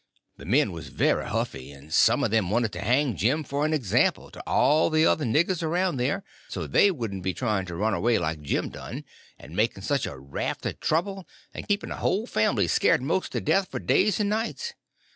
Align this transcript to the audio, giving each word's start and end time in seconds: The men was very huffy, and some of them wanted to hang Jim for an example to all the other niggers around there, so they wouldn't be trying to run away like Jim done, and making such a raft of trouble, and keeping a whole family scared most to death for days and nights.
The 0.37 0.45
men 0.45 0.71
was 0.71 0.87
very 0.87 1.27
huffy, 1.27 1.71
and 1.71 1.93
some 1.93 2.23
of 2.23 2.31
them 2.31 2.49
wanted 2.49 2.71
to 2.71 2.81
hang 2.81 3.15
Jim 3.15 3.43
for 3.43 3.67
an 3.67 3.71
example 3.71 4.31
to 4.31 4.41
all 4.47 4.89
the 4.89 5.05
other 5.05 5.25
niggers 5.25 5.61
around 5.61 5.97
there, 5.97 6.23
so 6.47 6.65
they 6.65 6.89
wouldn't 6.89 7.21
be 7.21 7.35
trying 7.35 7.67
to 7.67 7.75
run 7.75 7.93
away 7.93 8.17
like 8.17 8.41
Jim 8.41 8.69
done, 8.69 9.05
and 9.37 9.55
making 9.55 9.83
such 9.83 10.07
a 10.07 10.17
raft 10.17 10.65
of 10.65 10.79
trouble, 10.79 11.27
and 11.53 11.67
keeping 11.67 11.91
a 11.91 11.97
whole 11.97 12.25
family 12.25 12.67
scared 12.67 13.03
most 13.03 13.31
to 13.33 13.41
death 13.41 13.69
for 13.69 13.77
days 13.79 14.19
and 14.19 14.31
nights. 14.31 14.73